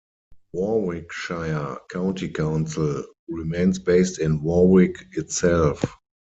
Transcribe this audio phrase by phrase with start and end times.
[0.53, 5.85] Warwickshire County Council remains based in Warwick itself.